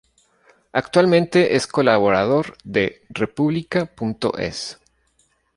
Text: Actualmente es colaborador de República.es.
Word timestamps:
Actualmente 0.71 1.55
es 1.55 1.67
colaborador 1.67 2.57
de 2.63 3.03
República.es. 3.09 4.79